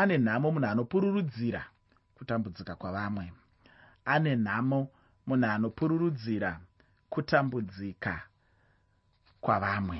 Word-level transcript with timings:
ane 0.00 0.18
nhamo 0.18 0.50
munhu 0.50 0.68
anopururudzira 0.68 1.62
kutambudzika 2.16 2.74
kwavamwe. 2.80 3.32
Ane 4.04 4.36
nhamo 4.36 4.80
munhu 5.26 5.46
anopururudzira 5.46 6.60
kutambudzika 7.10 8.14
kwavamwe. 9.40 9.98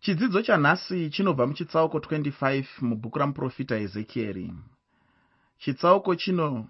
Chidzidzo 0.00 0.42
chanhasi 0.42 1.10
chinobva 1.10 1.46
muchitsauko 1.46 1.98
25 1.98 2.64
mubhuku 2.88 3.18
ramuprofita 3.18 3.76
ezekieri. 3.84 4.46
Chitsauko 5.58 6.14
chino 6.14 6.68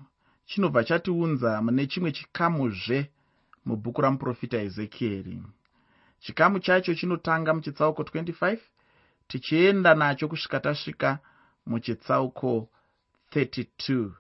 chinobva 0.49 0.85
chatiunza 0.85 1.63
mune 1.63 1.87
chimwe 1.87 2.13
chikamuzve 2.13 2.99
mubhuku 3.67 4.01
ramuprofita 4.01 4.59
ezekieri. 4.67 5.43
Chikamu 6.23 6.59
chacho 6.59 6.95
chinotanga 6.95 7.55
muchitsauko 7.55 8.03
25 8.03 8.59
tichienda 9.33 9.95
nacho 9.95 10.29
kusvika 10.29 10.61
tasvika 10.61 11.19
muchitsauko 11.67 12.69
32 13.35 14.11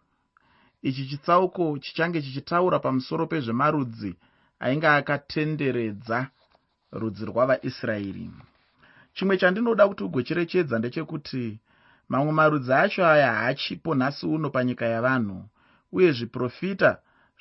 ichi 0.83 1.07
chitsauko 1.07 1.79
chichange 1.79 2.23
chichitaura 2.23 2.79
pamusoro 2.79 3.27
pezvemarudzi 3.27 4.15
ainge 4.61 4.89
akatenderedza 4.89 6.27
rudzi 6.93 7.25
rwavaisraeri. 7.25 8.31
Chimwe 9.15 9.37
chandinoda 9.37 9.89
kuti 9.89 10.05
ugocherechedza 10.05 10.79
ndechekuti 10.79 11.61
mamwe 12.09 12.33
marudzi 12.33 12.73
acho 12.73 13.07
aya 13.07 13.33
haachipo 13.33 13.95
nhasi 13.95 14.27
uno 14.27 14.51
panyika 14.51 14.87
yavanhu 14.87 15.45
uye 15.93 16.13
zviprofita 16.13 16.91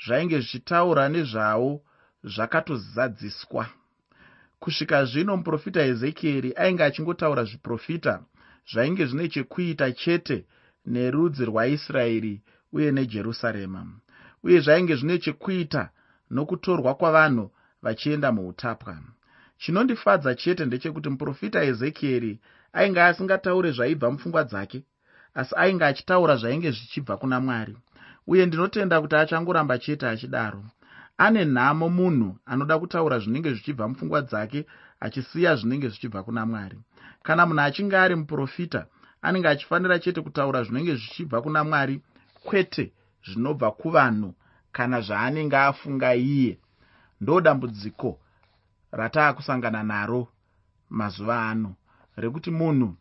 zvainge 0.06 0.40
zvichitaura 0.40 1.10
nezvavo 1.10 1.82
zvakatozadziswa 2.24 3.66
kusvika 4.62 5.06
zvino 5.06 5.38
muprofita 5.38 5.82
ezekieri 5.92 6.50
ainge 6.64 6.84
achingotaura 6.84 7.44
zviprofita 7.50 8.14
zvainge 8.72 9.06
zvine 9.06 9.28
chekuita 9.34 9.92
chete 10.02 10.38
nerudzi 10.94 11.46
rwaisraeri 11.50 12.42
uye 12.76 12.92
nejerusarema 12.92 13.82
uye 14.44 14.60
zvainge 14.66 14.96
zvine 14.96 15.18
chekuita 15.24 15.84
nokutorwa 16.32 16.92
kwavanhu 17.00 17.46
vachienda 17.84 18.32
muutapwa. 18.32 18.98
Chinondifadza 19.62 20.36
chete 20.36 20.66
ndechekuti 20.66 21.10
muprofita 21.10 21.60
ezekieri 21.64 22.40
ainge 22.74 23.02
asingataure 23.02 23.72
zvaibva 23.72 24.12
mupfungwa 24.12 24.44
dzake 24.44 24.80
asi 25.40 25.54
ainge 25.62 25.86
achitaura 25.86 26.36
zvainge 26.36 26.72
zvichibva 26.72 27.18
kuna 27.18 27.40
mwari 27.40 27.76
uye 28.28 28.46
ndinotenda 28.46 29.02
kuti 29.02 29.16
achangoramba 29.16 29.76
chete 29.84 30.06
achidaro 30.08 30.64
ane 31.26 31.46
nhamo 31.46 31.88
munhu 31.98 32.30
anoda 32.52 32.76
kutaura 32.82 33.16
zvinenge 33.22 33.50
zvichibva 33.54 33.86
mupfungwa 33.90 34.22
dzake 34.22 34.60
achisiya 35.06 35.52
zvinenge 35.60 35.88
zvichibva 35.90 36.24
kuna 36.26 36.46
mwari. 36.50 36.78
Kana 37.24 37.46
munhu 37.46 37.62
achinge 37.62 37.98
ari 37.98 38.16
muprofita 38.16 38.82
anenge 39.22 39.48
achifanira 39.48 40.00
chete 40.04 40.22
kutaura 40.22 40.64
zvinenge 40.64 40.94
zvichibva 40.96 41.38
kuna 41.42 41.64
mwari 41.64 42.02
kwete 42.46 42.92
zvinobva 43.26 43.72
kuvanhu 43.72 44.30
kana 44.72 45.02
zvaanenge 45.02 45.58
afunga 45.58 46.16
iye. 46.16 46.58
Ndo 47.22 47.42
dambudziko 47.42 48.20
rataakusangana 48.92 49.84
naro 49.84 50.28
mazuva 50.90 51.50
ano 51.50 51.76
rekuti 52.18 52.52
munhu 52.52 52.96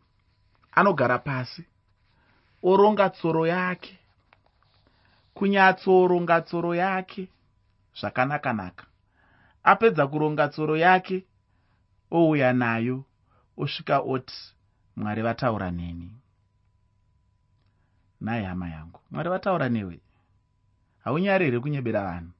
anogara 0.71 1.17
pasi 1.19 1.63
oronga 2.63 3.09
tsoro 3.09 3.47
yake. 3.47 3.97
Kunyatsoronga 5.33 6.41
tsoro 6.41 6.75
yake 6.75 7.29
zvakanaka-naka. 7.99 8.85
Apedza 9.63 10.07
kuronga 10.07 10.47
tsoro 10.47 10.77
yake 10.77 11.25
ouya 12.11 12.53
nayo 12.53 13.03
osvika 13.57 13.99
oti 13.99 14.39
mwari 14.95 15.21
vataura 15.21 15.71
neni? 15.71 16.11
Nhai 18.21 18.43
hama 18.43 18.69
yangu 18.69 18.99
mwari 19.11 19.29
vataura 19.29 19.69
newe? 19.69 19.99
Haunyari 21.03 21.45
here 21.45 21.59
kunyebera 21.59 22.03
vanhu 22.03 22.31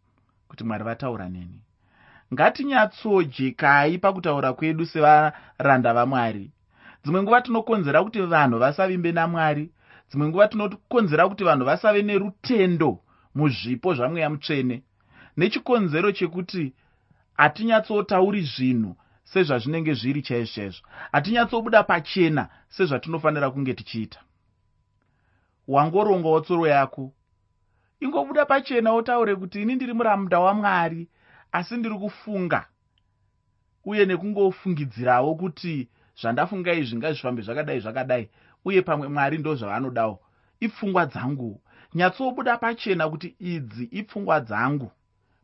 kuti 0.47 0.63
mwari 0.63 0.83
vataura 0.83 1.29
neni? 1.29 1.61
Ngatinyatsojekai 2.33 3.97
pakutaura 3.97 4.53
kwedu 4.53 4.85
sevaranda 4.85 5.93
vamwari. 5.93 6.51
Dzimwe 7.03 7.23
nguva 7.23 7.41
tinokonzera 7.41 8.03
kuti 8.03 8.21
vanhu 8.21 8.59
vasavimbe 8.59 9.11
namwari. 9.11 9.71
Dzimwe 10.09 10.27
nguva 10.27 10.47
tinokonzera 10.47 11.29
kuti 11.29 11.43
vanhu 11.43 11.65
vasave 11.65 12.01
nerutendo 12.01 12.99
muzvipo 13.35 13.93
zvamweya 13.93 14.29
mutsvene 14.29 14.83
nechikonzero 15.37 16.11
chekuti 16.11 16.73
hatinyatsotauri 17.33 18.41
zvinhu 18.41 18.95
sezvazvinenge 19.23 19.93
zviri 19.93 20.21
chaizvo 20.21 20.53
chaizvo 20.55 20.87
hatinyatsobuda 21.11 21.83
pachena 21.83 22.49
sezvatinofanira 22.69 23.51
kunge 23.51 23.73
tichiita. 23.73 24.19
Wangorongawo 25.67 26.39
tsoro 26.41 26.67
yako. 26.67 27.13
Ingobuda 27.99 28.45
pachena 28.45 28.91
wotaure 28.91 29.35
kuti 29.35 29.61
ini 29.61 29.75
ndiri 29.75 29.93
muramunda 29.93 30.39
wamwari 30.39 31.07
asi 31.51 31.77
ndiri 31.77 31.95
kufunga 31.95 32.67
uye 33.85 34.05
nekungofungidzirawo 34.05 35.35
kuti 35.35 35.89
zvandafunga 36.21 36.73
izvi 36.73 36.97
ngazvifambe 36.97 37.41
zvakadai 37.41 37.79
zvakadai 37.79 38.29
uye 38.65 38.81
pamwe 38.81 39.07
mwari 39.07 39.37
ndo 39.37 39.55
zvaanodawo. 39.55 40.19
Ipfungwa 40.59 41.05
dzangu. 41.05 41.61
Nyatsobuda 41.95 42.57
pachena 42.57 43.09
kuti 43.09 43.35
idzi 43.39 43.83
ipfungwa 43.83 44.39
dzangu 44.39 44.91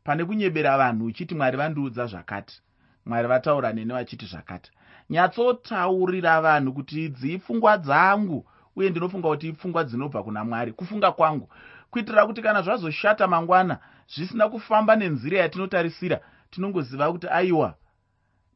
pane 0.08 0.26
kunyebera 0.26 0.78
vanhu 0.78 1.06
uchiti 1.06 1.36
mwari 1.36 1.58
vandiudza 1.58 2.06
zvakati. 2.06 2.62
Mwari 3.06 3.28
vataura 3.28 3.74
nene 3.74 3.94
vachiti 3.94 4.26
zvakati. 4.26 4.72
Nyatsotaurira 5.10 6.42
vanhu 6.42 6.74
kuti 6.74 7.06
idzi 7.06 7.34
ipfungwa 7.34 7.78
dzangu 7.78 8.46
uye 8.76 8.90
ndinofunga 8.90 9.28
kuti 9.28 9.48
ipfungwa 9.48 9.84
dzinobva 9.84 10.24
kuna 10.24 10.46
mwari 10.46 10.72
kufunga 10.72 11.12
kwangu. 11.12 11.50
Kuitira 11.92 12.26
kuti 12.26 12.42
kana 12.42 12.62
zvazoshata 12.62 13.28
mangwana 13.28 13.80
zvisina 14.14 14.50
kufamba 14.50 14.96
nenzira 14.96 15.40
yatinotarisira 15.40 16.20
tinongoziva 16.52 17.12
kuti 17.12 17.28
aiwa 17.28 17.76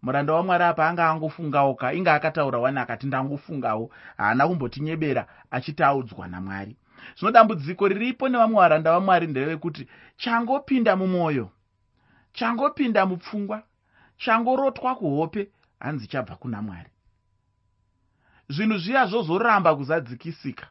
muranda 0.01 0.33
wamwari 0.33 0.63
apa 0.63 0.87
anga 0.89 1.09
angofungawo 1.09 1.75
ka 1.75 1.93
inge 1.93 2.09
akataura 2.11 2.59
wani 2.59 2.79
akati 2.79 3.07
ndangofungawo 3.07 3.91
haana 4.17 4.47
kumbotinyebera 4.47 5.27
achiti 5.51 5.83
audzwa 5.83 6.27
namwari 6.27 6.75
zvino 7.17 7.31
dambudziko 7.31 7.87
riripo 7.87 8.29
nevamwe 8.29 8.57
varanda 8.61 8.91
vamwari 8.91 9.27
nderevekuti 9.27 9.87
changopinda 10.17 10.95
mumwoyo 10.95 11.49
changopinda 12.33 13.05
mupfungwa 13.05 13.63
changorotwa 14.17 14.95
kuhope 14.95 15.51
hanzi 15.79 16.07
chabva 16.07 16.35
kuna 16.35 16.61
mwari. 16.61 16.89
Zvinhu 18.49 18.77
zviya 18.77 19.05
zvozoramba 19.05 19.75
kuzadzikisika. 19.75 20.67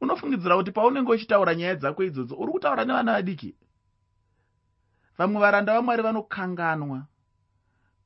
Unofungidzira 0.00 0.56
kuti 0.56 0.72
paunenge 0.72 1.12
uchitaura 1.12 1.54
nyaya 1.54 1.74
dzako 1.74 2.04
idzodzo 2.04 2.34
uri 2.34 2.52
kutaura 2.52 2.84
nevana 2.84 3.12
vadiki? 3.12 3.54
Vamwe 5.18 5.40
varanda 5.40 5.74
vamwari 5.74 6.02
vanokanganwa 6.02 7.06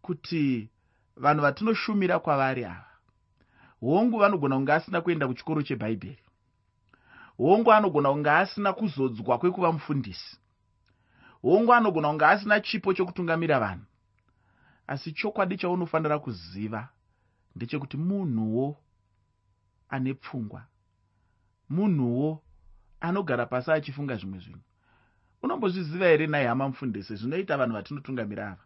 kuti 0.02 0.68
vanhu 1.16 1.42
vatinoshumira 1.42 2.18
kwavari 2.18 2.64
ava. 2.64 2.90
Hongu 3.80 4.18
vanogona 4.18 4.56
kunge 4.56 4.72
asina 4.72 5.00
kuenda 5.00 5.26
kuchikoro 5.26 5.62
chebhaibheri 5.62 6.25
hongu 7.38 7.72
anogona 7.72 8.10
kunge 8.10 8.30
asina 8.30 8.72
kuzodzwa 8.72 9.38
kwekuva 9.38 9.72
mufundisi. 9.72 10.38
Hongu 11.42 11.74
anogona 11.74 12.08
kunge 12.08 12.24
asina 12.24 12.60
chipo 12.60 12.94
chokutungamira 12.94 13.60
vanhu. 13.60 13.84
Asi 14.86 15.12
chokwadi 15.12 15.56
chaunofanira 15.56 16.19
kuziva 16.19 16.88
ndechekuti 17.56 17.97
munhuwo 17.97 18.76
ane 19.88 20.14
pfungwa. 20.14 20.62
Munhuwo 21.69 22.42
anogara 23.00 23.47
pasi 23.47 23.70
achifunga 23.70 24.16
zvimwe 24.16 24.38
zvinhu. 24.38 24.60
Unombozviziva 25.42 26.06
here 26.06 26.26
nai 26.26 26.47
hama 26.47 26.68
mufundisi? 26.68 27.16
Zvinoita 27.16 27.56
vanhu 27.56 27.74
vatinotungamira 27.74 28.48
ava 28.50 28.66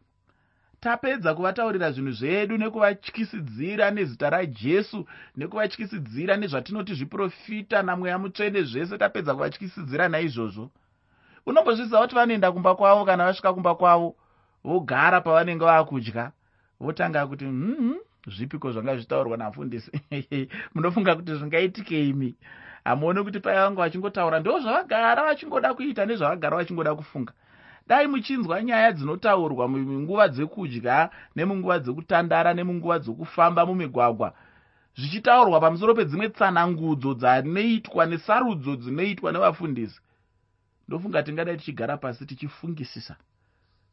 tapedza 0.80 1.34
kuvataurira 1.34 1.92
zvinhu 1.92 2.12
zvedu 2.12 2.56
nekuvatyisidzira 2.58 3.90
nezita 3.90 4.30
rajesu 4.30 5.06
nekuvatyisidzira 5.36 6.36
nezvatinoti 6.36 6.94
zviprofita 6.94 7.82
namweya 7.82 8.18
mutsvene 8.18 8.62
zvese 8.62 8.98
tapedza 8.98 9.34
kuvatyisidzira 9.34 10.08
naizvozvo. 10.08 10.70
Unombozviziva 11.46 12.00
kuti 12.00 12.14
vanoenda 12.14 12.52
kumba 12.52 12.74
kwavo 12.74 13.04
kana 13.04 13.24
vasvika 13.24 13.52
kumba 13.52 13.74
kwavo 13.74 14.14
vogara 14.64 15.20
pavanenge 15.20 15.64
vaakudya 15.64 16.32
votanga 16.80 17.26
kuti 17.26 17.44
hmm 17.44 17.96
zvipiko 18.26 18.72
zvanga 18.72 18.96
zvitaurwa 18.96 19.36
namufundisi 19.36 19.90
munofunga 20.74 21.16
kuti 21.16 21.34
zvingaitike 21.34 22.08
imi 22.08 22.34
hamuoni 22.84 23.24
kuti 23.24 23.40
pai 23.40 23.56
vanga 23.56 23.82
vachingotaura. 23.82 24.40
Ndo 24.40 24.60
zvavagara 24.60 25.24
vachingoda 25.24 25.74
kuita 25.74 26.06
nezvavagara 26.06 26.56
vachingoda 26.56 26.94
kufunga 26.94 27.32
dai 27.90 28.06
muchinzwa 28.06 28.62
nyaya 28.62 28.92
dzinotaurwa 28.92 29.68
munguva 29.68 30.28
dzekudya 30.28 31.10
nemunguva 31.36 31.78
dzekutandara 31.82 32.54
nemunguva 32.54 32.98
dzokufamba 33.02 33.66
mumigwagwa 33.66 34.30
zvichitaurwa 34.98 35.58
pamusoro 35.60 35.94
pedzimwe 35.98 36.28
tsanangudzo 36.30 37.14
dzanoitwa 37.18 38.06
nesarudzo 38.06 38.76
dzinoitwa 38.76 39.32
nevafundisi. 39.32 40.00
Ndofunga 40.86 41.22
tingadai 41.22 41.56
tichigara 41.56 41.96
pasi 41.96 42.26
tichifungisisa 42.26 43.16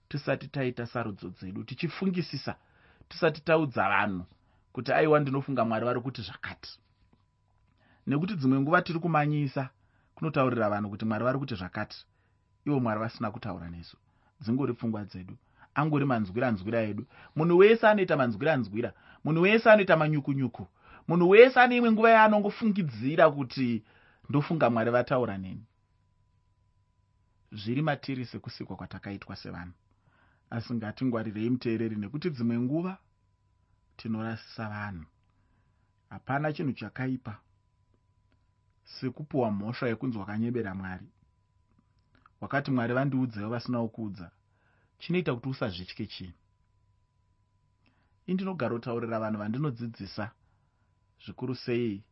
tisati 0.09 0.47
taita 0.47 0.85
sarudzo 0.85 1.29
dzedu 1.29 1.63
tichifungisisa 1.63 2.55
tisati 3.09 3.41
taudza 3.41 3.89
vanhu 3.89 4.25
kuti 4.73 4.93
aiwa 4.93 5.19
ndinofunga 5.19 5.65
mwari 5.65 5.85
vari 5.85 6.01
kuti 6.01 6.21
zvakati. 6.21 6.79
Nekuti 8.07 8.33
dzimwe 8.35 8.59
nguva 8.59 8.81
tiri 8.81 8.99
kumanyisa 8.99 9.69
kunotaurira 10.15 10.69
vanhu 10.69 10.89
kuti 10.89 11.05
mwari 11.05 11.23
vari 11.23 11.39
kuti 11.39 11.55
zvakati 11.55 12.05
ivo 12.67 12.79
mwari 12.79 12.99
vasina 12.99 13.31
kutaura 13.31 13.69
nesu. 13.69 13.97
Dzingori 14.41 14.73
pfungwa 14.73 15.05
dzedu. 15.05 15.37
Angori 15.75 16.05
manzwiranzwira 16.05 16.81
edu. 16.81 17.05
Munhu 17.35 17.57
wese 17.57 17.87
anoita 17.87 18.17
manzwiranzwira. 18.17 18.93
Munhu 19.23 19.41
wese 19.41 19.71
anoita 19.71 19.97
manyukunyuku. 19.97 20.67
Munhu 21.07 21.29
wese 21.29 21.59
ane 21.59 21.77
imwe 21.77 21.91
nguva 21.91 22.09
yaanongofungidzira 22.09 23.31
kuti 23.31 23.83
ndofunga 24.29 24.69
mwari 24.69 24.91
vataura 24.91 25.37
neni. 25.37 25.65
Zviri 27.51 27.81
matiri 27.81 28.25
sekusikwa 28.25 28.75
kwatakaitwa 28.75 29.35
sevanhu. 29.35 29.73
Asi 30.49 30.73
ngatingwarirei 30.73 31.49
muteereri 31.49 31.95
nekuti 31.95 32.29
dzimwe 32.29 32.59
nguva 32.59 32.97
tinorasisa 33.97 34.69
vanhu. 34.69 35.05
Hapana 36.09 36.53
chinhu 36.53 36.73
chakaipa. 36.73 37.37
Sekupiwa 38.83 39.51
mhosva 39.51 39.87
yekunzi 39.87 40.17
wakanyebera 40.17 40.75
mwari 40.75 41.07
wakati 42.41 42.71
mwari 42.71 42.93
vandiudzewo 42.93 43.49
vasinawo 43.49 43.87
kuudza 43.87 44.31
chinoita 44.99 45.35
kuti 45.35 45.49
usazvitye 45.49 46.05
chinhu 46.05 46.37
indinogara 48.27 48.75
kutaurira 48.75 49.19
vanhu 49.19 49.39
vandinodzidzisa 49.39 50.31
zvikuru 51.23 51.55
sei? 51.55 52.03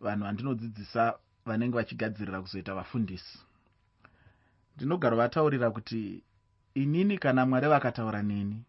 Vanhu 0.00 0.24
vandinodzidzisa 0.24 1.18
vanenge 1.46 1.76
vachigadzirira 1.76 2.40
kuzoita 2.42 2.74
vafundisi. 2.74 3.38
Ndinogara 4.76 5.16
vataurira 5.16 5.70
kuti 5.70 6.24
inini 6.74 7.18
kana 7.18 7.46
mwari 7.46 7.68
vakataura 7.68 8.22
neni? 8.22 8.64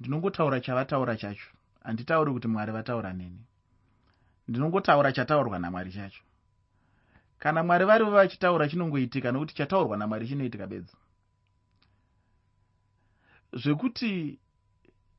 Ndinongotaura 0.00 0.60
chavataura 0.60 1.16
chacho. 1.16 1.50
Handitauri 1.84 2.32
kuti 2.32 2.48
mwari 2.48 2.72
vataura 2.72 3.12
neni. 3.12 3.44
Ndinongotaura 4.48 5.12
chataurwa 5.12 5.58
namwari 5.58 5.92
chacho 5.92 6.22
kana 7.42 7.62
mwari 7.62 7.84
varivo 7.84 8.10
vachitaura 8.10 8.68
chinongoitika 8.68 9.32
nokuti 9.32 9.54
chataurwa 9.54 9.96
namwari 9.96 10.28
chinoitika 10.28 10.66
bedzi? 10.66 10.96
Zvekuti 13.52 14.38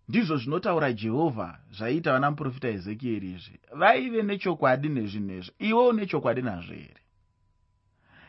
ndizvo 0.10 0.38
zvinotaura 0.38 0.94
jehovha 0.94 1.60
zvaiita 1.72 2.14
vana 2.14 2.32
muprofita 2.32 2.68
ezekieri 2.68 3.32
izvi. 3.32 3.60
Vaive 3.76 4.24
nechokwadi 4.24 4.90
nezvinhu 4.90 5.34
izvi. 5.34 5.52
Iwe 5.60 5.88
une 5.88 6.06
chokwadi 6.06 6.42
nazvo 6.42 6.74
here? 6.74 7.02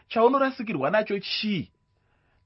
Chaunorasikirwa 0.08 0.90
nacho 0.90 1.18
chii? 1.18 1.70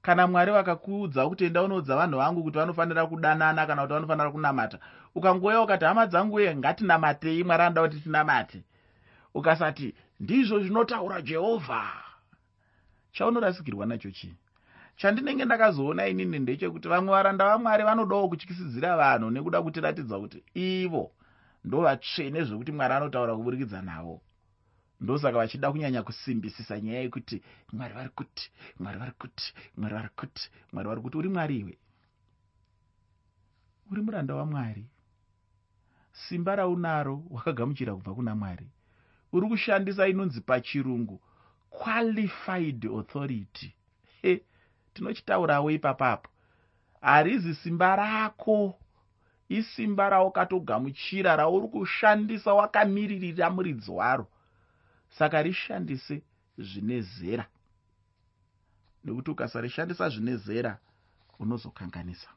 Kana 0.03 0.27
mwari 0.27 0.53
vakakuudza 0.53 1.29
kuti 1.29 1.45
enda 1.45 1.63
unoudza 1.63 1.97
vanhu 1.97 2.19
vangu 2.19 2.43
kuti 2.43 2.59
vanofanira 2.59 3.07
kudanana 3.07 3.67
kana 3.67 3.83
kuti 3.83 3.95
vanofanira 3.95 4.31
kunamata 4.31 4.79
ukangouya 5.15 5.63
ukati 5.63 5.85
hama 5.85 6.07
dzangu 6.07 6.35
uye 6.37 6.57
ngatinamatei 6.57 7.45
mwari 7.45 7.63
anoda 7.63 7.83
kuti 7.83 8.01
tinamate. 8.01 8.63
Ukasati 9.35 9.95
ndizvo 10.21 10.61
zvinotaura 10.61 11.23
jehovha. 11.23 11.83
Chaunorasikirwa 13.13 13.87
nacho 13.87 14.11
chii 14.11 14.35
chandinenge 14.99 15.45
ndakazoona 15.45 16.09
inini 16.09 16.39
ndechekuti 16.39 16.89
vamwe 16.89 17.11
varanda 17.13 17.45
vamwari 17.45 17.83
vanodawo 17.85 18.29
kutyisidzira 18.29 18.97
vanhu 18.97 19.31
nekuda 19.31 19.63
kutiratidza 19.63 20.19
kuti 20.19 20.39
ivo 20.55 21.05
ndo 21.65 21.81
vatsvene 21.87 22.45
zvekuti 22.45 22.73
mwari 22.73 22.95
anotaura 22.95 23.37
kuburikidza 23.37 23.83
navo. 23.83 24.21
Ndosaka 25.01 25.39
vachida 25.39 25.71
kunyanya 25.73 26.03
kusimbisisa 26.03 26.81
nyaya 26.81 27.01
yekuti 27.01 27.43
mwari 27.73 27.95
vari 27.95 28.09
kuti 28.19 28.51
mwari 28.81 28.99
vari 28.99 29.13
kuti 29.19 29.47
mwari 29.77 29.95
vari 29.95 30.09
kuti 30.19 30.51
mwari 30.73 30.89
vari 30.89 31.01
kuti 31.01 31.17
uri 31.19 31.29
mwari 31.29 31.55
iwe. 31.59 31.75
Uri 33.91 34.03
muranda 34.03 34.35
wamwari. 34.35 34.85
Simba 36.13 36.57
raunaro 36.57 37.23
wakagamuchira 37.31 37.95
kubva 37.95 38.15
kuna 38.15 38.35
mwari 38.35 38.67
uri 39.33 39.49
kushandisa 39.49 40.09
inonzi 40.09 40.41
pachirungu 40.41 41.21
qualified 41.71 42.87
authority. 42.87 43.75
Hey 44.23 44.39
tinochitaurawo 44.95 45.71
ipapapo. 45.71 46.31
Harizi 47.01 47.55
simba 47.55 47.97
rako. 47.97 48.79
Isimba 49.49 50.09
raukatogamuchira 50.09 51.37
rauri 51.37 51.69
kushandisa 51.69 52.55
wakamiririra 52.55 53.51
muridzi 53.51 53.91
waro. 53.91 54.27
Saka 55.11 55.43
rishandise 55.43 56.23
zvine 56.59 57.01
zera. 57.01 57.47
Nekuti 59.05 59.31
ukasarishandisa 59.31 60.09
zvine 60.09 60.37
zera 60.37 60.79
unozokanganisa. 61.39 62.29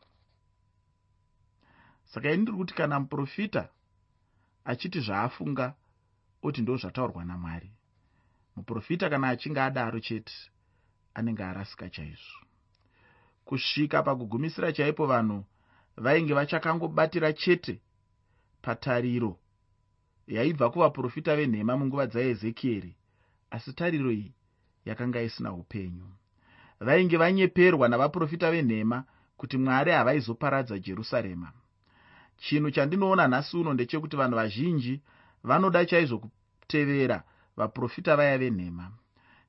Saka 2.06 2.32
ini 2.32 2.42
ndiri 2.42 2.58
kuti 2.58 2.74
kana 2.74 3.00
muprofita 3.00 3.70
achiti 4.66 5.00
zvaafunga 5.00 5.74
oti 6.44 6.62
ndo 6.62 6.78
zvataurwa 6.78 7.26
namwari. 7.26 7.72
Muprofita 8.56 9.10
kana 9.10 9.28
achinge 9.30 9.62
adaro 9.62 10.00
chete 10.00 10.34
anenge 11.14 11.44
arasika 11.44 11.90
chaizvo. 11.90 12.40
Kusvika 13.46 14.04
pakugumisira 14.04 14.72
chaipo 14.74 15.06
vanhu 15.06 15.46
vainge 15.98 16.34
vachakangobatira 16.34 17.34
chete 17.34 17.82
patariro 18.62 19.40
yaibva 20.28 20.70
kuvaprofita 20.70 21.36
venhema 21.36 21.78
munguva 21.78 22.08
dzaezekieri 22.08 22.96
asi 23.52 23.74
tariro 23.74 24.12
iyi 24.12 24.34
yakanga 24.86 25.22
isina 25.22 25.54
upenyu. 25.54 26.08
Vainge 26.80 27.18
vanyeperwa 27.18 27.88
navaprofita 27.90 28.52
venhema 28.52 29.04
kuti 29.38 29.58
mwari 29.58 29.92
havaizoparadza 29.92 30.80
jerusarema. 30.80 31.52
Chinhu 32.38 32.72
chandinoona 32.72 33.28
nhasi 33.28 33.58
uno 33.58 33.74
ndechekuti 33.74 34.16
vanhu 34.16 34.36
vazhinji 34.36 35.02
vanoda 35.44 35.86
chaizvo 35.86 36.18
kutevera 36.20 37.24
vaprofita 37.58 38.16
vaya 38.16 38.38
venhema. 38.38 38.92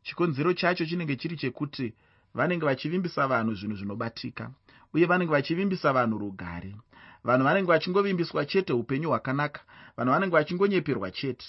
Chikonzero 0.03 0.53
chacho 0.53 0.87
chinenge 0.87 1.17
chiri 1.17 1.37
chekuti 1.37 1.95
vanenge 2.35 2.67
vachivimbisa 2.67 3.27
vanhu 3.27 3.55
zvinhu 3.55 3.77
zvinobatika 3.77 4.51
uye 4.95 5.07
vanenge 5.07 5.33
vachivimbisa 5.33 5.93
vanhu 5.93 6.19
rugare. 6.19 6.77
Vanhu 7.25 7.45
vanenge 7.45 7.69
vachingovimbiswa 7.69 8.47
chete 8.47 8.73
upenyu 8.73 9.09
hwakanaka 9.09 9.61
vanhu 9.97 10.13
vanenge 10.13 10.37
vachingonyeperwa 10.37 11.11
chete. 11.11 11.47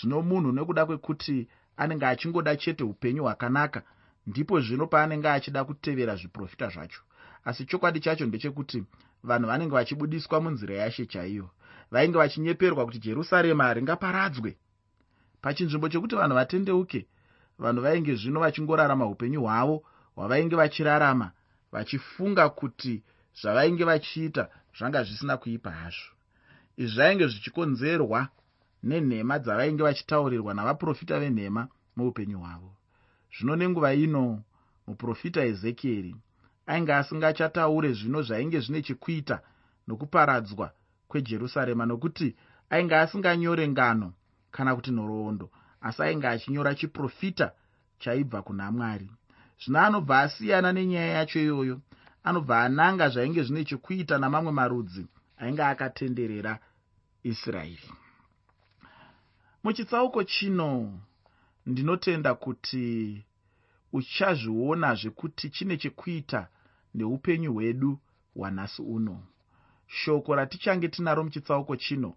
Zvino 0.00 0.22
munhu 0.22 0.52
nekuda 0.52 0.86
kwekuti 0.86 1.48
anenge 1.76 2.06
achingoda 2.06 2.56
chete 2.56 2.84
upenyu 2.84 3.22
hwakanaka 3.22 3.82
ndipo 4.26 4.60
zvino 4.60 4.86
paanenge 4.86 5.28
achida 5.28 5.64
kutevera 5.64 6.16
zviprofita 6.16 6.68
zvacho. 6.68 7.02
Asi 7.44 7.64
chokwadi 7.64 8.00
chacho 8.00 8.26
ndechekuti 8.26 8.84
vanhu 9.22 9.46
vanenge 9.46 9.74
vachibudiswa 9.74 10.40
munzira 10.40 10.74
yashe 10.74 11.06
chaiyo 11.06 11.50
vainge 11.90 12.18
vachinyeperwa 12.18 12.84
kuti 12.86 12.98
jerusarema 12.98 13.64
haringaparadzwe 13.64 14.56
pachinzvimbo 15.42 15.88
chekuti 15.88 16.14
vanhu 16.16 16.34
vatendeuke 16.34 17.06
vanhu 17.58 17.82
vainge 17.82 18.14
zvino 18.14 18.40
vachingorarama 18.40 19.06
upenyu 19.06 19.40
hwavo 19.40 19.84
hwavainge 20.14 20.56
vachirarama 20.56 21.32
vachifunga 21.72 22.48
kuti 22.48 23.02
zvavainge 23.40 23.84
vachiita 23.84 24.48
zvanga 24.78 25.04
zvisina 25.04 25.36
kuipa 25.36 25.70
hazvo. 25.70 26.12
Izvi 26.76 26.94
zvainge 26.94 27.26
zvichikonzerwa 27.26 28.28
nenhema 28.82 29.38
dzavainge 29.38 29.82
vachitaurirwa 29.82 30.54
navaprofita 30.54 31.18
venhema 31.20 31.68
muupenyu 31.96 32.38
hwavo. 32.38 32.72
Zvino 33.34 33.56
nenguva 33.56 33.94
ino 33.94 34.42
muprofita 34.86 35.40
ezekieri 35.50 36.16
ainge 36.66 36.94
asingachataure 36.94 37.92
zvino 37.92 38.22
zvainge 38.22 38.60
zvine 38.60 38.82
chekuita 38.82 39.36
nokuparadzwa 39.86 40.72
kwejerusarema 41.10 41.84
nokuti 41.86 42.28
ainge 42.70 42.94
asinganyore 42.96 43.68
ngano 43.68 44.08
kana 44.54 44.70
kuti 44.76 44.90
nhoroondo 44.90 45.46
asi 45.80 46.02
ainge 46.02 46.26
achinyora 46.28 46.74
chiprofita 46.74 47.52
chaibva 47.98 48.42
kuna 48.42 48.72
mwari. 48.72 49.10
Zvino 49.60 49.78
anobva 49.80 50.20
asiyana 50.20 50.72
nenyaya 50.72 51.12
yacho 51.18 51.38
iyoyo 51.40 51.76
anobva 52.24 52.54
ananga 52.64 53.08
zvainge 53.08 53.42
zvine 53.42 53.64
chekuita 53.64 54.18
namamwe 54.18 54.52
marudzi 54.52 55.06
ainge 55.38 55.62
akatenderera 55.62 56.52
israeri. 57.22 57.88
Muchitsauko 59.64 60.24
chino 60.24 61.00
ndinotenda 61.66 62.34
kuti 62.34 62.86
uchazviona 63.92 64.94
zvekuti 64.94 65.50
chine 65.50 65.76
chekuita 65.76 66.48
neupenyu 66.94 67.52
hwedu 67.52 67.98
hwanhasi 68.34 68.82
uno 68.82 69.22
shoko 69.90 70.34
ratichange 70.34 70.88
tinaro 70.88 71.24
muchitsauko 71.24 71.76
chino 71.76 72.14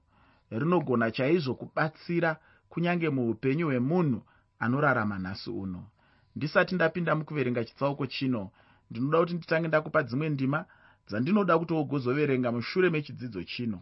rinogona 0.51 1.11
chaizvo 1.11 1.55
kubatsira 1.55 2.37
kunyange 2.69 3.09
muupenyu 3.09 3.65
hwemunhu 3.67 4.21
anorarama 4.59 5.19
nhasi 5.19 5.49
uno. 5.49 5.81
Ndisati 6.35 6.75
ndapinda 6.75 7.15
mukuverenga 7.15 7.65
chitsauko 7.65 8.05
chino 8.07 8.51
ndinoda 8.91 9.19
kuti 9.19 9.33
nditange 9.33 9.67
ndakupa 9.67 10.03
dzimwe 10.03 10.29
ndima 10.29 10.65
dzandinoda 11.07 11.59
kuti 11.59 11.73
wogozoverenga 11.73 12.51
mushure 12.51 12.89
mechidzidzo 12.89 13.43
chino. 13.43 13.79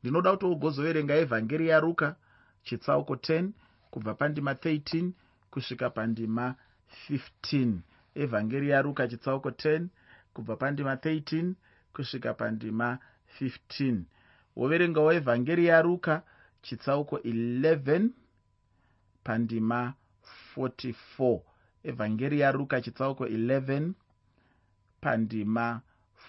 Ndinoda 0.00 0.30
kuti 0.32 0.44
wogozoverenga 0.44 1.14
evhangeri 1.22 1.68
yaruka 1.68 2.16
chitsauko 2.62 3.14
10 3.14 3.50
kubva 3.90 4.14
pandima 4.14 4.52
13 4.52 5.10
kusvika 5.50 5.90
pandima 5.90 6.54
15 7.10 7.78
evhangeri 8.14 8.68
yaruka 8.68 9.08
chitsauko 9.08 9.50
10 9.50 9.86
kubva 10.34 10.56
pandima 10.56 10.94
13 10.94 11.52
kusvika 11.92 12.34
pandima 12.34 12.98
15 13.40 14.02
woverengawo 14.56 15.12
evhangeri 15.12 15.64
yaruka 15.66 16.22
chitsauko 16.62 17.16
11 17.16 18.08
pandima 19.24 19.94
44 20.56 21.40
evhangeri 21.84 22.40
yaruka 22.40 22.80
chitsauko 22.80 23.26
11 23.26 23.92
pandima 25.00 25.80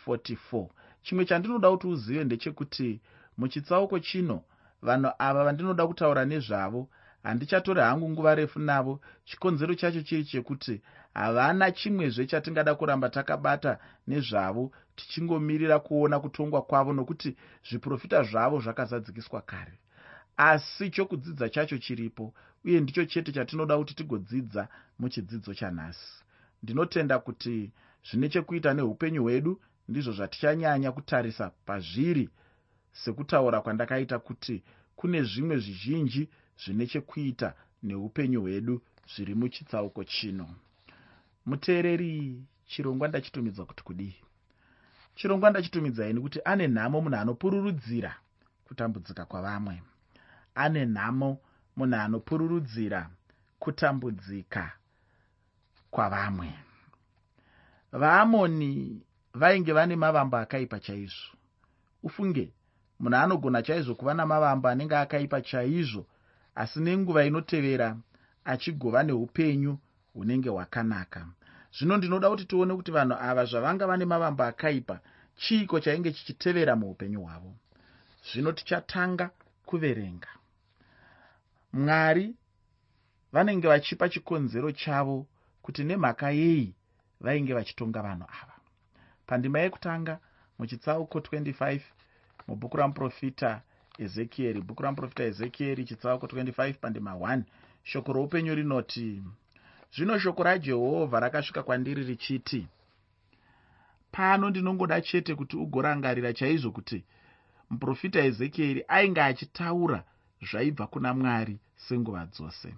44 0.08 0.68
chimwe 1.04 1.26
chandinoda 1.26 1.72
kuti 1.72 1.88
uzive 1.88 2.24
ndechekuti 2.24 3.02
muchitsauko 3.38 4.00
chino 4.00 4.44
vanhu 4.82 5.10
ava 5.20 5.44
vandinoda 5.44 5.88
kutaura 5.88 6.26
nezvavo 6.26 6.90
handichatori 7.24 7.82
hangu 7.82 8.10
nguva 8.10 8.36
refu 8.36 8.60
navo. 8.60 9.02
Chikonzero 9.26 9.76
chacho 9.76 10.02
chiri 10.02 10.24
chekuti 10.26 10.82
havana 11.14 11.72
chimwezve 11.72 12.26
chatingada 12.26 12.76
kuramba 12.76 13.10
takabata 13.10 13.80
nezvavo 14.08 14.72
tichingomirira 15.02 15.80
kuona 15.80 16.20
kutongwa 16.20 16.62
kwavo 16.62 16.94
nokuti 16.94 17.36
zviprofita 17.68 18.24
zvavo 18.24 18.60
zvakazadzikiswa 18.62 19.42
kare. 19.42 19.80
Asi 20.38 20.90
chokudzidza 20.90 21.50
chacho 21.50 21.78
chiripo 21.78 22.34
uye 22.66 22.80
ndicho 22.80 23.06
chete 23.06 23.32
chatinoda 23.32 23.78
kuti 23.78 23.96
tigodzidza 23.96 24.68
muchidzidzo 25.00 25.54
chanhasi. 25.54 26.24
Ndinotenda 26.64 27.20
kuti 27.20 27.72
zvine 28.08 28.30
chekuita 28.30 28.74
neupenyu 28.74 29.22
hwedu 29.24 29.62
ndizvo 29.90 30.12
zvatichanyanya 30.12 30.92
kutarisa 30.92 31.52
pazviri 31.66 32.30
sekutaura 32.94 33.62
kwandakaita 33.62 34.20
kuti 34.20 34.64
kune 34.96 35.24
zvimwe 35.24 35.58
zvizhinji 35.58 36.30
zvine 36.64 36.88
chekuita 36.88 37.54
neupenyu 37.84 38.42
hwedu 38.42 38.82
zviri 39.12 39.36
muchitsauko 39.36 40.04
chino. 40.04 40.48
Muteereri 41.46 42.44
chirongwa 42.66 43.08
ndachitumidza 43.08 43.66
kuti 43.66 43.84
kudii 43.84 44.31
chirongwa 45.16 45.50
ndachitumidzai 45.50 46.14
nekuti 46.14 46.40
ane 46.46 46.68
nhamo 46.68 47.02
munhu 47.02 47.18
anopururudzira 47.18 48.12
kutambudzika 48.66 49.26
kwavamwe. 49.26 49.82
Ane 50.56 50.86
nhamo 50.86 51.30
munhu 51.78 51.96
anopururudzira 51.96 53.10
kutambudzika 53.60 54.72
kwavamwe. 55.92 56.50
Vaamoni 57.92 59.02
vainge 59.34 59.74
vane 59.74 59.96
mavambo 59.96 60.38
akaipa 60.38 60.80
chaizvo. 60.80 61.32
Ufunge 62.04 62.54
munhu 63.00 63.18
anogona 63.18 63.62
chaizvo 63.62 63.96
kuva 63.96 64.14
namavambo 64.14 64.68
anenge 64.68 64.96
akaipa 64.98 65.42
chaizvo 65.42 66.06
asi 66.56 66.80
nenguva 66.80 67.26
inotevera 67.26 67.98
achigova 68.46 69.04
neupenyu 69.04 69.78
hunenge 70.14 70.50
hwakanaka 70.50 71.28
zvino 71.78 71.98
ndinoda 71.98 72.30
kuti 72.30 72.46
tione 72.46 72.76
kuti 72.76 72.92
vanhu 72.92 73.16
ava 73.20 73.46
zvavanga 73.46 73.88
vane 73.88 74.06
mavambo 74.06 74.44
akaipa 74.44 75.00
chiiko 75.36 75.80
chainge 75.80 76.12
chichitevera 76.12 76.76
muupenyu 76.76 77.22
hwavo? 77.22 77.56
Zvino 78.28 78.52
tichatanga 78.52 79.30
kuverenga. 79.66 80.28
Mwari 81.74 82.36
vanenge 83.32 83.68
vachipa 83.68 84.10
chikonzero 84.10 84.72
chavo 84.72 85.28
kuti 85.62 85.84
nemhaka 85.84 86.32
yei 86.32 86.76
vainge 87.22 87.54
vachitonga 87.54 88.02
vanhu 88.02 88.26
ava. 88.42 88.56
Pandima 89.28 89.60
yekutanga 89.60 90.20
muchitsauko 90.60 91.20
25 91.20 91.80
mubhuku 92.48 92.78
ramuprofita 92.78 93.62
ezekieri. 93.98 94.62
Bhuku 94.62 94.84
ramuprofita 94.84 95.24
ezekieri 95.24 95.86
chitsauko 95.86 96.26
25 96.28 96.74
pandima 96.74 97.14
1 97.14 97.44
shoko 97.84 98.14
roupenyu 98.14 98.56
rinoti 98.56 99.24
zvino 99.96 100.20
shoko 100.20 100.44
rajehovha 100.44 101.20
rakasvika 101.20 101.64
kwandiri 101.64 102.04
richiti 102.04 102.68
pano 104.12 104.50
ndinongoda 104.50 105.02
chete 105.02 105.36
kuti 105.36 105.58
ugorangarira 105.58 106.34
chaizvo 106.34 106.72
kuti 106.72 107.04
muprofita 107.70 108.20
ezekieri 108.20 108.84
ainge 108.88 109.22
achitaura 109.22 110.04
zvaibva 110.42 110.88
kuna 110.88 111.14
mwari 111.14 111.60
senguva 111.76 112.26
dzose. 112.26 112.74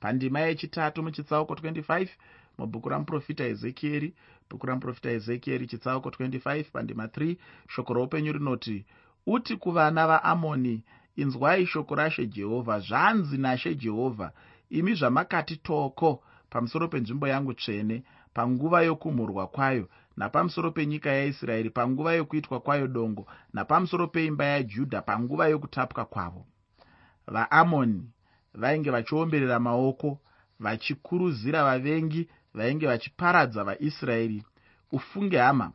Pandima 0.00 0.40
yechitatu 0.40 1.02
muchitsauko 1.02 1.54
25 1.54 2.08
mubhuku 2.58 2.88
ramuprofita 2.88 3.44
ezekieri 3.44 4.14
bhuku 4.50 4.66
ramuprofita 4.66 5.10
ezekieri 5.10 5.66
chitsauko 5.66 6.08
25 6.08 6.64
pandima 6.72 7.06
3 7.06 7.36
shoko 7.68 7.94
roupenyu 7.94 8.32
rinoti 8.32 8.84
uti 9.26 9.56
kuvana 9.56 10.06
vaamoni 10.06 10.82
inzwai 11.16 11.66
shoko 11.66 11.94
rashe 11.94 12.26
jehovha 12.26 12.80
zvanzi 12.80 13.38
nashe 13.38 13.74
jehovha 13.74 14.32
imi 14.70 14.94
zvamakati 14.94 15.56
toko 15.56 16.22
pamusoro 16.54 16.88
penzvimbo 16.88 17.26
yangu 17.28 17.52
tsvene 17.54 17.96
panguva 18.34 18.82
yokumhurwa 18.82 19.46
kwayo 19.46 19.88
napamusoro 20.16 20.70
penyika 20.70 21.10
yaisraeri 21.10 21.70
panguva 21.70 22.12
yokuitwa 22.14 22.60
kwayo 22.60 22.86
dongo 22.86 23.26
napamusoro 23.52 24.06
peimba 24.06 24.44
yajudha 24.44 25.02
panguva 25.02 25.48
yokutapwa 25.48 26.04
kwavo. 26.04 26.46
Vaamoni 27.26 28.02
vainge 28.54 28.90
vachiomberera 28.90 29.58
maoko 29.60 30.20
vachikuruzira 30.60 31.64
vavengi 31.64 32.28
vainge 32.54 32.86
vachiparadza 32.86 33.64
vaisraeri. 33.64 34.44
Ufunge 34.92 35.38
hama 35.38 35.72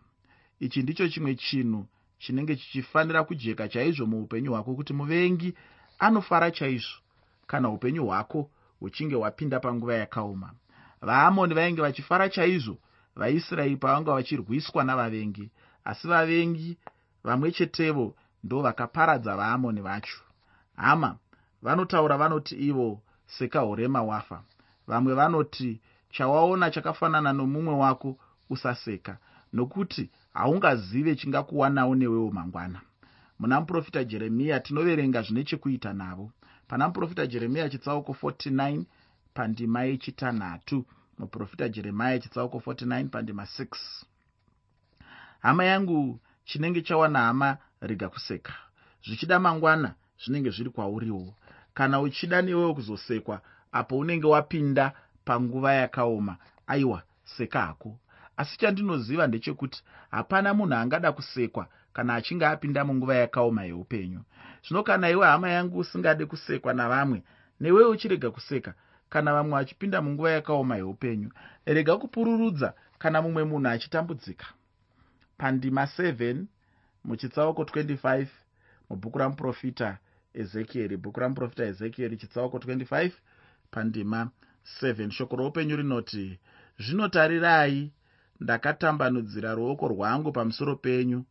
ichi 0.59 0.83
ndicho 0.83 1.07
chimwe 1.09 1.35
chinhu 1.35 1.85
chinenge 2.19 2.55
chichifanira 2.55 3.23
kujeka 3.23 3.67
chaizvo 3.67 4.05
muupenyu 4.05 4.51
hwako 4.51 4.75
kuti 4.75 4.93
muvengi 4.93 5.53
anofara 5.99 6.51
chaizvo 6.51 6.99
kana 7.47 7.69
upenyu 7.69 8.05
hwako 8.05 8.49
huchinge 8.79 9.15
hwapinda 9.15 9.59
panguva 9.59 9.95
yakaoma 9.95 10.53
vaamoni 11.01 11.53
vainge 11.53 11.81
vachifara 11.81 12.29
chaizvo 12.29 12.77
vaisraeri 13.15 13.77
pavanga 13.77 14.13
vachirwiswa 14.13 14.83
navavengi 14.83 15.49
asi 15.85 16.07
vavengi 16.07 16.77
vamwe 17.23 17.51
chetevo 17.51 18.15
ndo 18.43 18.61
vakaparadza 18.61 19.35
vaamoni 19.37 19.81
vacho. 19.81 20.19
Hama 20.75 21.17
vanotaura 21.61 22.17
vanoti 22.17 22.55
ivo 22.55 23.01
sekahorema 23.25 24.03
wafa. 24.03 24.43
Vamwe 24.87 25.13
vanoti 25.13 25.81
chawaona 26.09 26.71
chakafanana 26.71 27.33
nomumwe 27.33 27.73
wako 27.73 28.17
usaseka 28.49 29.17
nokuti 29.53 30.09
haungazive 30.33 31.15
chingakuwanawo 31.15 31.95
newewo 31.95 32.31
mangwana. 32.31 32.81
Muna 33.39 33.59
muprofita 33.59 34.03
jeremiya 34.03 34.59
tinoverenga 34.59 35.21
zvine 35.21 35.43
chekuita 35.43 35.93
navo. 35.93 36.31
Pana 36.67 36.87
muprofita 36.87 37.27
jeremiya 37.27 37.69
chitsauko 37.69 38.11
49 38.21 38.83
pandima 39.39 39.83
yechitanhatu 39.83 40.85
muprofita 41.19 41.69
jeremiya 41.69 42.19
chitsauko 42.19 42.57
49 42.57 43.07
pandima 43.07 43.43
6 43.43 43.67
hama 45.39 45.65
yangu 45.65 46.19
chinenge 46.45 46.81
chawana 46.81 47.19
hama 47.19 47.57
rega 47.81 48.09
kuseka. 48.09 48.53
Zvichida 49.05 49.39
mangwana 49.39 49.95
zvinenge 50.23 50.49
zviri 50.49 50.69
kwauriwo. 50.69 51.33
Kana 51.73 52.01
uchida 52.01 52.41
newewo 52.41 52.73
kuzosekwa 52.73 53.41
apo 53.71 53.97
unenge 53.97 54.27
wapinda 54.27 54.93
panguva 55.25 55.73
yakaoma 55.73 56.37
aiwa 56.67 57.03
seka 57.23 57.61
hako. 57.61 57.99
Asi 58.37 58.57
chandinoziva 58.57 59.27
ndechekuti 59.27 59.83
hapana 60.11 60.53
munhu 60.53 60.73
angada 60.75 61.11
kusekwa 61.11 61.67
kana 61.93 62.15
achinge 62.15 62.45
apinda 62.45 62.85
munguva 62.85 63.15
yakaoma 63.15 63.63
yeupenyu. 63.63 64.21
Zvino 64.67 64.83
kana 64.83 65.09
iwe 65.09 65.25
hama 65.27 65.49
yangu 65.49 65.77
usingade 65.77 66.25
kusekwa 66.25 66.73
navamwe 66.73 67.23
newewo 67.59 67.89
uchirega 67.91 68.31
kuseka 68.31 68.73
kana 69.09 69.33
vamwe 69.33 69.51
vachipinda 69.51 70.01
munguva 70.01 70.31
yakaoma 70.31 70.75
yeupenyu 70.77 71.29
rega 71.65 71.97
kupururudza 71.97 72.73
kana 72.99 73.21
mumwe 73.21 73.43
munhu 73.43 73.69
achitambudzika. 73.69 74.45
Pandima 75.37 75.83
7 75.85 76.45
muchitsauko 77.03 77.63
25 77.63 78.27
mubhuku 78.89 79.17
ramuprofita 79.17 79.97
ezekieri. 80.33 80.97
Bhuku 80.97 81.19
ramuprofita 81.19 81.63
ezekieri 81.65 82.17
chitsauko 82.17 82.57
25 82.57 83.11
pandima 83.71 84.29
7 84.81 85.11
shoko 85.11 85.35
roupenyu 85.35 85.75
rinoti 85.75 86.39
zvinotarirai 86.79 87.91
ndakatambanudzira 88.39 89.53
ruoko 89.53 89.87
rwangu 89.87 90.31
pamusoro 90.31 90.75
penyu. 90.75 91.25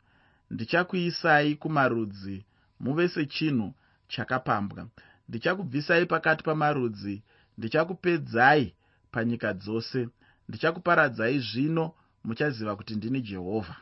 Ndichakuisai 0.50 1.54
kumarudzi 1.54 2.44
muve 2.80 3.08
sechinhu 3.08 3.74
chakapambwa. 4.08 4.88
Ndichakubvisai 5.28 6.06
pakati 6.06 6.44
pamarudzi 6.44 7.22
ndichakupedzai 7.58 8.74
panyika 9.12 9.52
dzose. 9.52 10.08
Ndichakuparadzai 10.48 11.38
zvino 11.38 11.92
muchaziva 12.24 12.76
kuti 12.76 12.94
ndini 12.96 13.20
jehovha. 13.20 13.76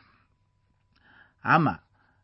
Hama 1.39 1.79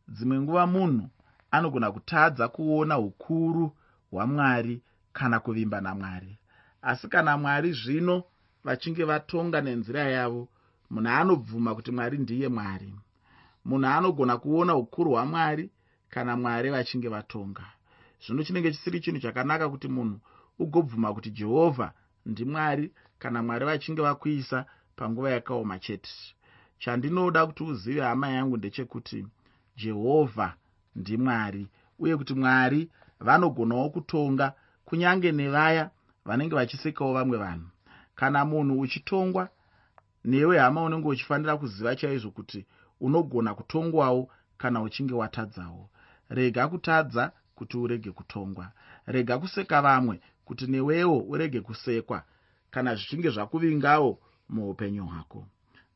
dzimwe 0.08 0.40
nguva 0.42 0.68
munhu 0.68 1.10
anogona 1.52 1.92
kutadza 1.92 2.48
kuona 2.48 3.00
ukuru 3.00 3.66
hwamwari 4.12 4.82
kana 5.14 5.40
kuvimba 5.40 5.82
namwari. 5.82 6.38
Asi 6.82 7.08
kana 7.08 7.38
mwari 7.38 7.72
zvino 7.74 8.24
vachinge 8.64 9.04
vatonga 9.04 9.62
nenzira 9.62 10.04
yavo 10.04 10.50
munhu 10.90 11.10
anobvuma 11.10 11.76
kuti 11.76 11.92
mwari 11.92 12.18
ndiye 12.18 12.48
mwari. 12.48 12.94
Munhu 13.66 13.88
anogona 13.88 14.38
kuona 14.38 14.76
ukuru 14.76 15.12
hwamwari 15.12 15.70
kana 16.10 16.38
mwari 16.38 16.70
vachinge 16.70 17.10
vatonga. 17.10 17.66
Zvino 18.26 18.44
chinenge 18.44 18.72
chisiri 18.72 19.00
chinhu 19.00 19.20
chakanaka 19.20 19.70
kuti 19.70 19.88
munhu 19.88 20.20
ugobvuma 20.60 21.14
kuti 21.14 21.32
jehovha 21.32 21.94
ndimwari 22.26 22.92
kana 23.20 23.44
mwari 23.44 23.66
vachinge 23.66 24.02
vakuisa 24.02 24.66
panguva 24.96 25.32
yakaoma 25.32 25.80
chete. 25.80 26.10
Chandinoda 26.80 27.46
kuti 27.46 27.64
uzive 27.64 28.02
hama 28.02 28.30
yangu 28.30 28.58
ndechekuti 28.58 29.28
jehovha 29.78 30.54
ndimwari 30.96 31.68
uye 32.00 32.18
kuti 32.18 32.34
mwari 32.34 32.90
vanogonawo 33.20 33.90
kutonga 33.90 34.54
kunyange 34.86 35.32
nevaya 35.32 35.90
vanenge 36.26 36.56
vachisekawo 36.56 37.14
vamwe 37.14 37.38
vanhu. 37.38 37.68
Kana 38.16 38.46
munhu 38.46 38.80
uchitongwa 38.80 39.50
newe 40.26 40.60
hama 40.60 40.84
unenge 40.84 41.08
uchifanira 41.08 41.58
kuziva 41.58 41.96
chaizvo 41.96 42.32
kuti 42.32 42.66
unogona 43.02 43.54
kutongwawo 43.56 44.30
kana 44.58 44.82
uchinge 44.82 45.14
watadzawo. 45.14 45.90
Rega 46.30 46.68
kutadza 46.68 47.32
kuti 47.56 47.78
urege 47.78 48.12
kutongwa. 48.12 48.72
Rega 49.06 49.38
kuseka 49.38 49.82
vamwe 49.82 50.20
kuti 50.46 50.68
newewo 50.68 51.20
urege 51.20 51.62
kusekwa 51.62 52.24
kana 52.72 52.96
zvichinge 52.96 53.30
zvakuvingawo 53.30 54.20
muupenyu 54.50 55.06
hwako. 55.06 55.48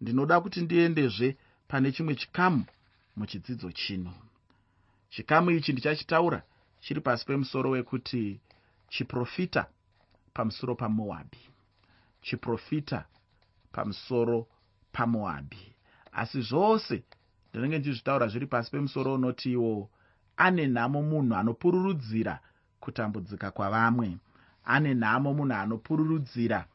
Ndinoda 0.01 0.41
kuti 0.41 0.61
ndiendezve 0.61 1.37
pane 1.67 1.91
chimwe 1.91 2.15
chikamu 2.15 2.65
muchidzidzo 3.15 3.71
chino. 3.71 4.13
Chikamu 5.09 5.51
ichi 5.51 5.71
ndichachitaura 5.73 6.43
chiri 6.79 7.01
pasi 7.01 7.25
pemusoro 7.25 7.69
wekuti 7.69 8.39
chiprofita 8.89 9.65
pamusoro 10.33 10.75
pamoabhi 10.75 11.49
chiprofita 12.21 13.05
pamusoro 13.71 14.47
pamoabhi 14.91 15.75
asi 16.11 16.41
zvose 16.41 17.03
ndinenge 17.49 17.77
ndichizvitaura 17.77 18.27
zviri 18.27 18.47
pasi 18.47 18.71
pemusoro 18.71 19.13
unotiwo 19.13 19.89
ane 20.37 20.67
nhamo 20.67 21.01
munhu 21.01 21.35
anopururudzira 21.35 22.39
kutambudzika 22.79 23.51
kwavamwe. 23.51 24.17
Ane 24.65 24.93
nhamo 24.93 25.33
munhu 25.33 25.55
anopururudzira 25.55 26.65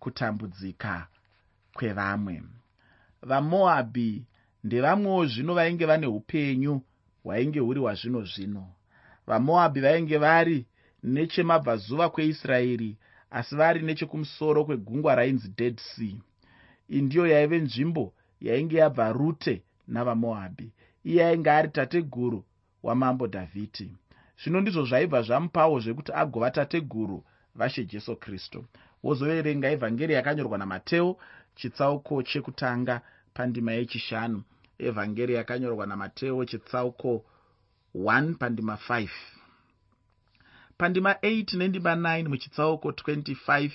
kutambudzika 0.00 1.06
kwevamwe. 1.76 2.42
Vamoabhi 3.22 4.24
ndevamwewo 4.64 5.26
zvino 5.26 5.54
vainge 5.54 5.86
vane 5.86 6.06
upenyu 6.06 6.82
hwainge 7.24 7.60
huri 7.60 7.80
hwazvino 7.80 8.20
zvino. 8.24 8.64
Vamoabhi 9.26 9.80
vainge 9.80 10.18
vari 10.18 10.66
nechemabvazuva 11.02 12.10
kweisraeri 12.10 12.96
asi 13.30 13.56
vari 13.56 13.80
nechekumusoro 13.82 14.64
kwegungwa 14.64 15.14
rainzi 15.14 15.48
dead 15.48 15.76
sea. 15.80 16.18
Iyi 16.88 17.02
ndiyo 17.02 17.26
yaive 17.26 17.58
nzvimbo 17.58 18.14
yainge 18.40 18.76
yabva 18.76 19.12
rute 19.12 19.62
navamoabhi. 19.88 20.72
Iye 21.04 21.26
ainge 21.26 21.50
ari 21.50 21.68
tateguru 21.68 22.44
wamambo 22.82 23.26
dhavhidhi. 23.26 23.88
Zvino 24.40 24.60
ndizvo 24.60 24.84
zvaibva 24.84 25.22
zvamupawo 25.22 25.80
zvekuti 25.80 26.12
agova 26.12 26.50
tateguru 26.50 27.24
vashe 27.54 27.84
jesu 27.84 28.16
kristu. 28.16 28.64
Wozoverenga 29.02 29.70
evhangeri 29.70 30.14
yakanyorwa 30.14 30.58
namateo 30.58 31.16
chitsauko 31.54 32.22
chekutanga 32.22 33.00
pandima 33.34 33.72
yechishanu. 33.72 34.42
Evhangeri 34.78 35.34
yakanyorwa 35.34 35.86
namateo 35.86 36.44
chitsauko 36.44 37.24
1 37.94 38.34
pandima 38.34 38.78
5 38.88 39.08
pandima 40.78 41.12
8 41.12 41.58
nendima 41.58 41.94
9 41.94 42.28
muchitsauko 42.28 42.90
25 42.90 43.70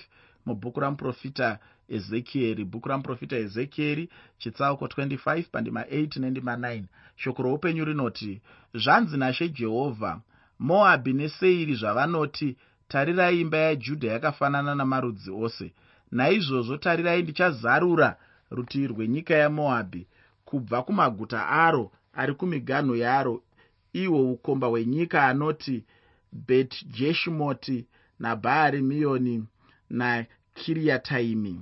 mubhuku 0.45 0.79
ramuprofita 0.79 1.59
ezekieri 1.89 2.63
bhuku 2.65 2.89
ramuprofita 2.89 3.37
ezekieri 3.37 4.09
chitsauko 4.37 4.85
25 4.85 5.43
pandima 5.51 5.81
8 5.81 6.19
nendima 6.19 6.55
9 6.55 6.83
shoko 7.15 7.41
roupenyu 7.43 7.85
rinoti 7.85 8.41
zvanzi 8.73 9.17
nashe 9.17 9.49
jehovha 9.49 10.21
moabhi 10.59 11.13
neseiri 11.13 11.75
zvavanoti 11.75 12.57
tarirai 12.87 13.41
imba 13.41 13.57
yajudha 13.57 14.07
yakafanana 14.11 14.75
namarudzi 14.75 15.31
ose. 15.31 15.73
Naizvozvo 16.11 16.77
tarirai 16.77 17.23
ndichazarura 17.23 18.17
rutivi 18.51 18.87
rwenyika 18.87 19.33
yamoabhi 19.35 20.07
kubva 20.45 20.83
kumaguta 20.83 21.47
aro 21.47 21.91
ari 22.13 22.33
kumiganho 22.33 22.95
yaro 22.95 23.43
ihwo 23.93 24.31
ukomba 24.31 24.67
hwenyika 24.67 25.27
anoti 25.27 25.85
bet 26.31 26.85
jeshimoti 26.85 27.85
nabhaari 28.19 28.81
miyoni 28.81 29.45
nakiriyataimi 29.89 31.61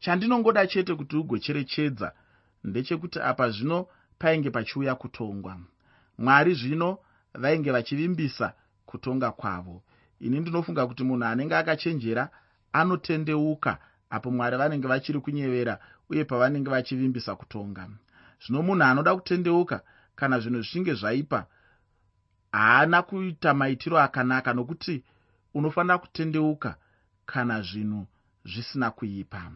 chandinongoda 0.00 0.66
chete 0.66 0.94
kuti 0.94 1.16
ugocherechedza 1.16 2.12
ndechekuti 2.64 3.20
apa 3.20 3.50
zvino 3.50 3.86
painge 4.18 4.50
pachiuya 4.50 4.94
kutongwa. 4.94 5.58
Mwari 6.18 6.54
zvino 6.54 6.98
vainge 7.34 7.70
vachivimbisa 7.70 8.52
kutonga 8.86 9.30
kwavo. 9.32 9.82
Ini 10.20 10.40
ndinofunga 10.40 10.86
kuti 10.86 11.04
munhu 11.04 11.24
anenge 11.24 11.56
akachenjera 11.56 12.30
anotendeuka 12.72 13.78
apo 14.10 14.30
mwari 14.30 14.56
vanenge 14.56 14.88
vachiri 14.88 15.20
kunyevera 15.20 15.78
uye 16.10 16.24
pavanenge 16.24 16.70
vachivimbisa 16.70 17.36
kutonga. 17.36 17.88
Zvino 18.42 18.62
munhu 18.62 18.84
anoda 18.84 19.16
kutendeuka 19.16 19.82
kana 20.16 20.40
zvinhu 20.40 20.62
zvichinge 20.62 20.94
zvaipa 20.94 21.46
haana 22.52 23.02
kuita 23.02 23.54
maitiro 23.54 23.98
akanaka 23.98 24.52
nokuti 24.54 25.04
unofanira 25.54 25.98
kutendeuka 25.98 26.76
kana 27.26 27.62
zvinhu 27.62 28.06
zvisina 28.44 28.90
kuipa 28.90 29.50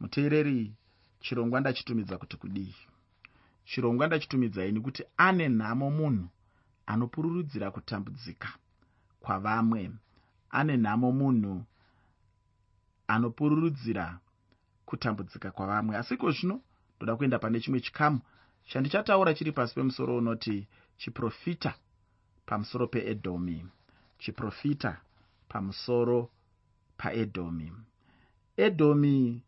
muteereri 0.00 0.72
chirongwa 1.20 1.60
ndachitumidza 1.60 2.18
kuti 2.18 2.36
kudii? 2.36 2.74
Chirongwa 3.64 4.06
ndachitumidzai 4.06 4.72
nekuti 4.72 5.02
ane 5.16 5.48
nhamo 5.48 5.90
munhu 5.90 6.28
anopururudzira 6.86 7.70
kutambudzika 7.70 8.48
kwavamwe 9.20 9.90
ane 10.50 10.76
nhamo 10.76 11.12
munhu 11.12 11.64
anopururudzira 13.08 14.18
kutambudzika 14.86 15.50
kwavamwe. 15.50 15.96
Asiko 15.96 16.30
zvino? 16.32 16.60
Ndoda 16.96 17.16
kuenda 17.16 17.38
pane 17.38 17.60
chimwe 17.60 17.80
chikamu 17.80 18.20
chandichataura 18.68 19.34
chiri 19.34 19.52
pasi 19.52 19.74
pemusoro 19.74 20.16
unoti 20.16 20.66
chiprofita 20.98 21.74
pamusoro 22.46 22.86
peedhomi 22.86 23.66
chiprofita 24.18 25.00
pamusoro 25.48 26.30
paedhomi 26.98 27.72
edhomi 28.56 29.42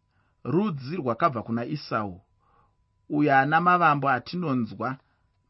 rudzi 0.44 0.96
rwakabva 0.96 1.42
kuna 1.42 1.64
esau 1.64 2.20
uyo 3.08 3.38
ana 3.38 3.60
mavambo 3.60 4.08
atinonzwa 4.08 4.96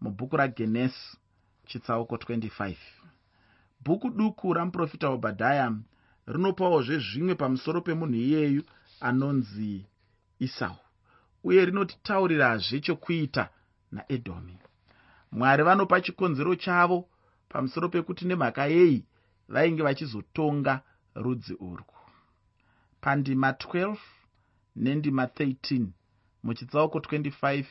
mubhuku 0.00 0.36
ragenesi 0.36 1.18
chitsauko 1.66 2.16
25 2.16 2.76
bhuku 3.84 4.10
duku 4.10 4.54
ramuprofita 4.54 5.08
obhadhaya 5.08 5.72
rinopawozve 6.26 6.98
zvimwe 6.98 7.34
pamusoro 7.34 7.80
pemunhu 7.80 8.14
iyeyu 8.14 8.62
anonzi 9.00 9.86
esau 10.40 10.78
uye 11.44 11.64
rinotitaurirazve 11.64 12.80
chokuita 12.80 13.44
naedhomi 13.92 14.58
mwari 15.32 15.62
vanopa 15.62 16.00
chikonzero 16.00 16.54
chavo 16.56 17.08
pamusoro 17.48 17.88
pekuti 17.88 18.24
nemhaka 18.24 18.66
yei 18.66 19.04
vainge 19.48 19.82
vachizotonga 19.82 20.74
rudzi 21.14 21.54
urwu. 21.54 21.96
Pandima 23.00 23.50
12 23.50 23.96
nendima 24.76 25.24
13 25.24 25.86
muchitsauko 26.42 26.98
25 26.98 27.64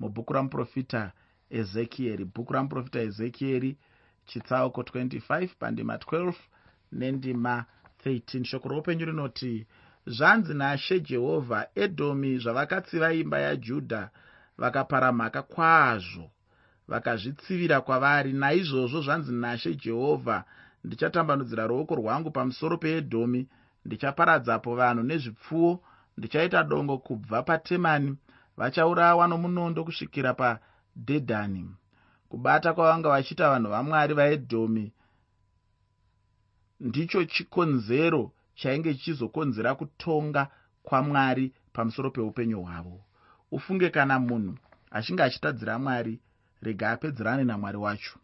mubhuku 0.00 0.32
ramuprofita 0.32 1.12
ezekieri 1.50 2.24
bhuku 2.24 2.52
ramuprofita 2.52 3.00
ezekieri 3.00 3.76
chitsauko 4.26 4.82
25 4.82 5.48
pandima 5.58 5.96
12 5.96 6.34
nendima 6.92 7.64
13 8.04 8.44
shoko 8.44 8.68
roupenyu 8.68 9.04
rinoti 9.06 9.66
zvanzi 10.06 10.54
nashe 10.54 11.00
jehovha 11.00 11.66
edhomi 11.74 12.38
zvavakatsiva 12.38 13.12
imba 13.12 13.38
yajudha 13.38 14.10
vakapara 14.58 15.12
mhaka 15.12 15.42
kwazvo 15.42 16.30
vakazvitsivira 16.90 17.80
kwavari. 17.80 18.32
Naizvozvo 18.32 19.02
zvanzi 19.02 19.32
nashe 19.32 19.74
jehovha 19.74 20.44
ndichatambanudzira 20.84 21.66
ruoko 21.66 21.94
rwangu 21.94 22.30
pamusoro 22.30 22.76
peedhomi 22.78 23.48
ndichaparadzapo 23.84 24.74
vanhu 24.74 25.02
nezvipfuwo 25.02 25.82
ndichaita 26.16 26.64
dongo 26.64 26.98
kubva 26.98 27.42
patemani 27.42 28.16
vachaurawa 28.56 29.26
nomunondo 29.28 29.84
kusvikira 29.84 30.34
padhedhani 30.34 31.62
kubata 32.28 32.72
kwavanga 32.74 33.08
vachiita 33.08 33.50
vanhu 33.50 33.70
vamwari 33.70 34.14
vaedhomi 34.14 34.92
ndicho 36.80 37.24
chikonzero 37.24 38.32
chainge 38.54 38.94
chichizokonzera 38.94 39.74
kutonga 39.74 40.48
kwamwari 40.82 41.52
pamusoro 41.72 42.10
peupenyu 42.10 42.62
hwavo. 42.62 43.00
Ufunge 43.50 43.90
kana 43.90 44.18
munhu 44.18 44.58
achinge 44.90 45.22
achitadzira 45.22 45.78
mwari 45.78 46.20
rega 46.62 46.90
apedzerane 46.90 47.44
namwari 47.44 47.76
wacho. 47.78 48.18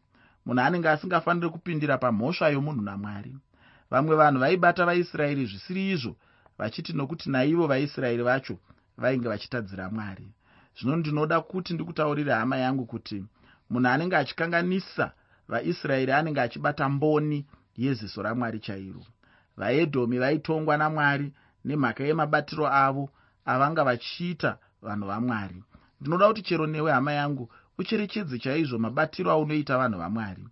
Munhu 0.47 0.61
anenge 0.61 0.89
asingafaniri 0.89 1.49
kupindira 1.49 1.99
pamhosva 1.99 2.49
yomunhu 2.49 2.83
namwari. 2.83 3.37
Vamwe 3.91 4.17
vanhu 4.17 4.41
vaibata 4.41 4.87
vaisraeri 4.87 5.47
zvisiri 5.47 5.91
izvo 5.91 6.17
vachiti 6.59 6.93
nokuti 6.93 7.31
naivo 7.31 7.67
vaisraeri 7.67 8.23
vacho 8.23 8.59
vainge 8.99 9.29
vachitadzira 9.29 9.91
mwari. 9.91 10.29
Zvino 10.81 10.97
ndinoda 10.97 11.41
kuti 11.41 11.75
ndikutaurire 11.75 12.33
hama 12.33 12.57
yangu 12.57 12.87
kuti 12.87 13.25
munhu 13.71 13.89
anenge 13.89 14.17
achikanganisa 14.17 15.13
vaisraeri 15.49 16.13
anenge 16.13 16.41
achibata 16.41 16.89
mboni 16.89 17.47
yeziso 17.77 18.23
ramwari 18.23 18.61
chairo 18.61 19.03
vaedhomi 19.57 20.19
vaitongwa 20.19 20.77
namwari 20.77 21.33
nemhaka 21.65 22.05
yemabatiro 22.05 22.67
avo 22.85 23.05
avanga 23.45 23.85
vachiita 23.85 24.59
vanhu 24.83 25.07
vamwari. 25.07 25.63
Ndinoda 26.01 26.29
kuti 26.29 26.43
chero 26.43 26.67
newe 26.67 26.93
hama 26.93 27.13
yangu 27.13 27.53
ucherechedze 27.79 28.39
chaizvo 28.39 28.79
mabatiro 28.79 29.31
aunoita 29.31 29.79
vanhu 29.79 29.99
vamwari. 29.99 30.45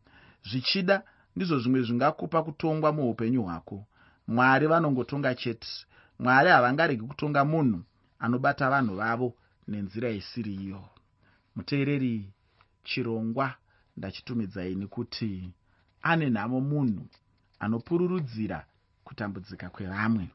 Zvichida 0.49 1.03
ndizvo 1.37 1.59
zvimwe 1.59 1.83
zvingakupa 1.83 2.43
kutongwa 2.43 2.93
muupenyu 2.93 3.43
hwako. 3.43 3.87
Mwari 4.29 4.67
vanongotonga 4.67 5.35
chete 5.35 5.69
mwari 6.19 6.49
havangaregi 6.51 7.03
kutonga 7.03 7.45
munhu 7.45 7.83
anobata 8.19 8.71
vanhu 8.71 8.97
vavo 8.97 9.29
nenzira 9.69 10.11
isiri 10.11 10.55
iyo 10.55 10.83
muteereri 11.57 12.33
chirongwa 12.85 13.55
ndachitumidzai 13.97 14.75
nekuti 14.75 15.53
ane 16.03 16.31
nhamo 16.31 16.61
munhu 16.61 17.05
anopururudzira 17.59 18.67
kutambudzika 19.05 19.71
kwevamwe. 19.71 20.29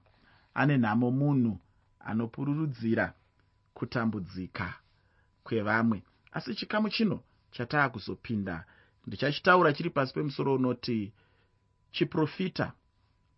Ane 0.53 0.77
nhamo 0.77 1.11
munhu 1.11 1.59
anopururudzira 1.99 3.13
kutambudzika 3.73 4.73
kwevamwe. 5.43 6.03
Asi 6.31 6.55
chikamu 6.55 6.89
chino 6.89 7.23
chataa 7.51 7.89
kuzopinda 7.89 8.65
ndichachitaura 9.07 9.73
chiri 9.73 9.89
pasi 9.89 10.13
pemusoro 10.13 10.55
unoti 10.55 11.13
chiprofita 11.91 12.73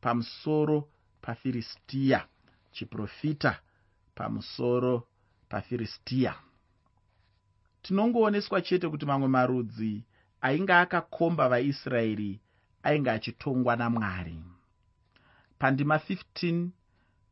pamusoro 0.01 0.89
pafiristiya 1.21 2.27
chiprofita 2.71 3.60
pamusoro 4.15 5.07
pafiristiya 5.49 6.36
tinongooneswa 7.81 8.62
chete 8.62 8.89
kuti 8.89 9.05
mamwe 9.05 9.27
marudzi 9.27 10.03
ainge 10.41 10.73
akakomba 10.73 11.49
vaisraeri 11.49 12.39
ainge 12.84 13.12
achitongwa 13.12 13.75
namwari. 13.75 14.38
Pandima 15.60 15.95
15 15.97 16.67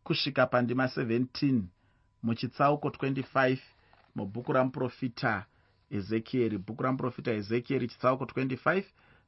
kusvika 0.04 0.45
pandima 0.47 0.86
17 0.86 1.62
muchitsauko 2.23 2.88
25 2.89 3.58
mubhuku 4.15 4.54
ramuprofita 4.54 5.45
ezekieri. 5.91 6.58
Bhuku 6.58 6.84
ramuprofita 6.84 7.32
ezekieri 7.32 7.88
chitsauko 7.88 8.23
25 8.25 8.84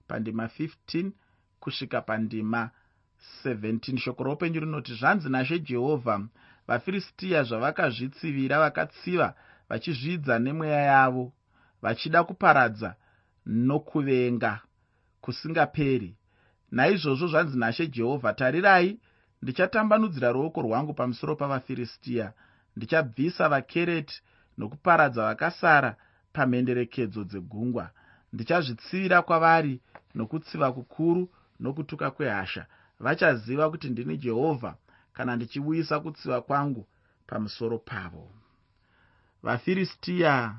pandima 0.08 0.45
15 0.45 1.12
kusvika 1.60 2.02
pandima 2.02 2.69
17 3.43 3.97
shoko 3.97 4.23
roupenyu 4.23 4.60
rinoti 4.60 4.93
zvanzi 4.95 5.29
nashe 5.29 5.60
jehovha 5.60 6.21
vafiristiya 6.67 7.43
zvavakazvitsivira 7.43 8.60
vakatsiva 8.60 9.34
vachizvidza 9.69 10.39
nemweya 10.39 10.81
yavo 10.81 11.34
vachida 11.81 12.23
kuparadza 12.23 12.95
nokuvenga 13.45 14.60
kusingaperi. 15.21 16.15
Naizvozvo 16.71 17.27
zvanzi 17.27 17.57
nashe 17.57 17.88
jehovha 17.88 18.34
tarirai 18.34 18.99
ndichatambanudzira 19.41 20.31
ruoko 20.31 20.62
rwangu 20.62 20.93
pamusoro 20.93 21.36
pavafiristiya 21.36 22.34
ndichabvisa 22.75 23.49
vakereti 23.49 24.21
nokuparadza 24.57 25.23
vakasara 25.23 25.95
pamhenderekedzo 26.34 27.23
dzegungwa. 27.23 27.89
Ndichazvitsivira 28.34 29.21
kwavari 29.21 29.81
nokutsiva 30.15 30.71
kukuru 30.71 31.29
nokutuka 31.60 32.12
kwehasha 32.12 32.65
vachaziva 33.02 33.70
kuti 33.70 33.90
ndini 33.90 34.18
jehovha 34.18 34.76
kana 35.14 35.36
ndichiuyisa 35.36 36.00
kutsiva 36.00 36.42
kwangu 36.42 36.88
pamusoro 37.28 37.78
pavo. 37.80 38.32
Vafiristiya 39.44 40.56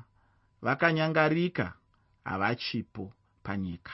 vakanyangarika 0.61 1.73
havachipo 2.23 3.13
panyika. 3.43 3.91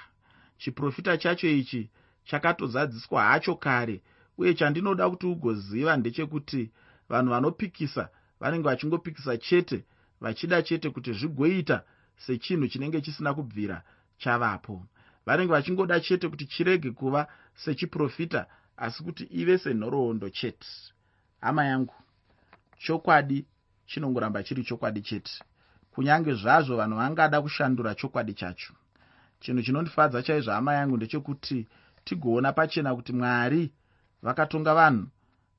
Chiprofita 0.58 1.18
chacho 1.18 1.48
ichi 1.48 1.90
chakatozadziswa 2.24 3.24
hacho 3.24 3.56
kare 3.56 4.02
uye 4.38 4.54
chandinoda 4.54 5.10
kuti 5.10 5.26
ugoziva 5.28 5.98
ndechekuti 5.98 6.72
vanhu 7.10 7.30
vanopikisa 7.32 8.10
vanenge 8.40 8.64
vachingopikisa 8.64 9.38
chete 9.38 9.86
vachida 10.22 10.62
chete 10.62 10.90
kuti 10.90 11.14
zvigoita 11.14 11.84
sechinhu 12.18 12.68
chinenge 12.68 13.02
chisina 13.02 13.34
kubvira 13.34 13.84
chavapo 14.18 14.86
vanenge 15.26 15.52
vachingoda 15.52 16.00
chete 16.00 16.30
kuti 16.30 16.46
chirege 16.46 16.92
kuva 16.92 17.28
sechiprofita 17.56 18.46
asi 18.78 19.04
kuti 19.04 19.24
ive 19.24 19.58
senhoroondo 19.58 20.30
chete. 20.30 20.68
Hama 21.42 21.66
yangu 21.66 21.94
chokwadi 22.78 23.46
chinongoramba 23.86 24.44
chiri 24.44 24.64
chokwadi 24.64 25.02
chete. 25.02 25.32
Kunyange 25.92 26.34
zvazvo 26.34 26.76
vanhu 26.78 26.96
vangada 26.98 27.42
kushandura 27.42 27.96
chokwadi 27.96 28.34
chacho. 28.34 28.74
Chinhu 29.40 29.62
chinondifadza 29.64 30.24
chaizvo 30.24 30.52
hama 30.52 30.74
yangu 30.74 30.98
ndechekuti 30.98 31.68
tigoona 32.04 32.54
pachena 32.54 32.96
kuti 32.96 33.14
mwari 33.14 33.72
vakatonga 34.22 34.74
vanhu 34.74 35.08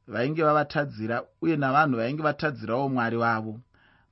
vainge 0.09 0.43
vavatadzira 0.43 1.25
uye 1.43 1.57
navanhu 1.57 1.97
vainge 1.97 2.23
vatadzirawo 2.23 2.89
mwari 2.89 3.17
vavo 3.17 3.61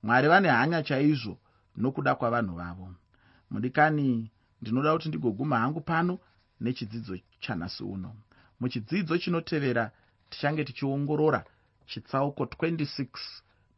mwari 0.03 0.29
vane 0.29 0.49
hanya 0.49 0.83
chaizvo 0.83 1.39
nokuda 1.77 2.15
kwavanhu 2.15 2.55
vavo. 2.55 2.95
Mudikani 3.51 4.31
ndinoda 4.63 4.93
kuti 4.93 5.09
ndigoguma 5.09 5.59
hangu 5.59 5.81
pano 5.81 6.19
nechidzidzo 6.61 7.19
chanhasi 7.41 7.83
uno. 7.85 8.17
Muchidzidzo 8.61 9.19
chinotevera 9.19 9.91
tichange 10.31 10.65
tichiongorora 10.65 11.45
chitsauko 11.87 12.45
26 12.45 13.07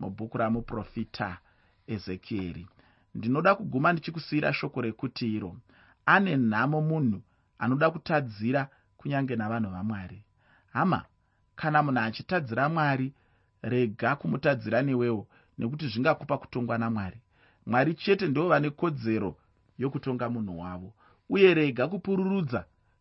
mubhuku 0.00 0.38
ramuprofita 0.38 1.38
ezekieri 1.86 2.66
ndinoda 3.14 3.54
kuguma 3.54 3.92
ndichikusiyira 3.92 4.52
shoko 4.52 4.80
rekuti 4.80 5.34
iro. 5.36 5.56
Ane 6.06 6.36
nhamo 6.36 6.80
munhu 6.80 7.22
anoda 7.58 7.90
kutadzira 7.90 8.68
kunyange 8.96 9.36
navanhu 9.36 9.70
vamwari. 9.70 10.24
Hama 10.72 11.04
kana 11.56 11.82
munhu 11.82 12.00
achitadzira 12.00 12.68
mwari 12.68 13.12
rega 13.62 14.16
kumutadzira 14.16 14.82
newewo 14.82 15.26
nekuti 15.58 15.88
zvingakupa 15.88 16.38
kutongwa 16.38 16.78
namwari. 16.78 17.20
Mwari 17.66 17.94
chete 17.94 18.26
ndivo 18.28 18.48
vane 18.48 18.70
kodzero 18.70 19.36
yokutonga 19.80 20.26
munhu 20.32 20.54
wavo. 20.62 20.90
Uye 21.28 21.54
rega 21.54 21.84
kupururudza 21.88 22.60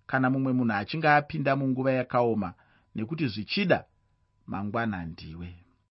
kana 0.09 0.27
mumwe 0.29 0.51
munhu 0.57 0.73
achinge 0.79 1.09
apinda 1.09 1.51
munguva 1.59 1.91
yakaoma 1.99 2.49
nekuti 2.95 3.25
zvichida 3.33 3.79
mangwana 4.47 4.97
ndiwe 5.05 5.49